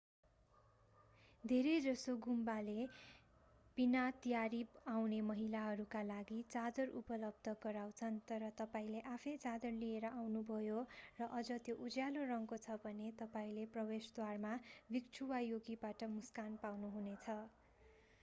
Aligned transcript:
धेरैजसो 1.43 2.13
गुम्बाले 2.21 2.85
विनातयारी 3.77 4.61
आउने 4.93 5.19
महिलाहरूका 5.27 6.01
लागि 6.05 6.39
चादर 6.47 6.95
उपलब्ध 7.01 7.53
गराउँछन् 7.63 8.17
तर 8.27 8.47
तपाईंले 8.57 9.03
आफैं 9.11 9.35
चादर 9.45 9.77
लिएर 9.77 10.09
आउनुभयो 10.11 10.81
र 11.19 11.29
अझ 11.35 11.61
त्यो 11.61 11.77
उज्यालो 11.85 12.25
रङको 12.27 12.61
छ 12.65 12.79
भने 12.83 13.13
तपाईंले 13.19 13.69
प्रवेशद्वारमा 13.71 14.57
भिक्षु 14.91 15.29
वा 15.29 15.45
योगीबाट 15.45 16.11
मुस्कान 16.11 16.61
पाउनुहुनेछ 16.61 17.39